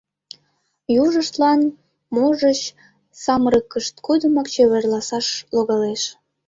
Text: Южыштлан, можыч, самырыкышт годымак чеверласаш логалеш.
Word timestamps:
Южыштлан, 1.03 1.61
можыч, 2.15 2.59
самырыкышт 3.23 3.95
годымак 4.07 4.47
чеверласаш 4.53 5.27
логалеш. 5.55 6.01